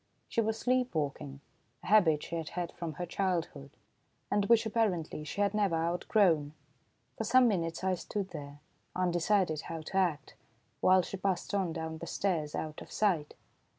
She 0.27 0.41
was 0.41 0.57
sleep 0.57 0.95
walking, 0.95 1.41
a 1.83 1.85
habit 1.85 2.23
she 2.23 2.35
had 2.35 2.49
had 2.49 2.71
from 2.71 2.93
her 2.93 3.05
childhood, 3.05 3.69
and 4.31 4.45
which 4.45 4.65
apparently 4.65 5.23
she 5.23 5.41
had 5.41 5.53
never 5.53 5.75
outgrown. 5.75 6.53
For 7.19 7.23
some 7.23 7.47
minutes 7.47 7.83
I 7.83 7.93
stood 7.93 8.29
there, 8.31 8.61
undecided 8.95 9.61
how 9.61 9.81
to 9.81 9.97
act, 9.97 10.33
while 10.79 11.03
she 11.03 11.17
passed 11.17 11.53
on 11.53 11.71
down 11.71 11.99
the 11.99 12.07
stairs, 12.07 12.55
out 12.55 12.81
of 12.81 12.91
sight. 12.91 13.35